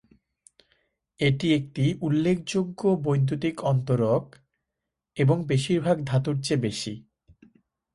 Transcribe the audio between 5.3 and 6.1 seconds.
বেশিরভাগ